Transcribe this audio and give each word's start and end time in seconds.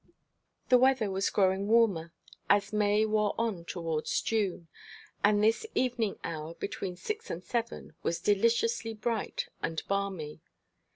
The 0.69 0.79
weather 0.79 1.11
was 1.11 1.29
growing 1.29 1.67
warmer 1.67 2.11
as 2.49 2.73
May 2.73 3.05
wore 3.05 3.35
on 3.37 3.65
towards 3.65 4.19
June, 4.23 4.67
and 5.23 5.43
this 5.43 5.63
evening 5.75 6.17
hour, 6.23 6.55
between 6.55 6.95
six 6.95 7.29
and 7.29 7.43
seven, 7.43 7.93
was 8.01 8.19
deliciously 8.19 8.95
bright 8.95 9.49
and 9.61 9.83
balmy. 9.87 10.41